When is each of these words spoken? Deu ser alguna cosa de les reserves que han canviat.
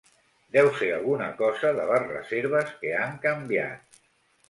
Deu 0.55 0.69
ser 0.79 0.89
alguna 0.95 1.27
cosa 1.43 1.73
de 1.81 1.87
les 1.91 2.09
reserves 2.09 2.75
que 2.83 2.99
han 3.07 3.17
canviat. 3.31 4.05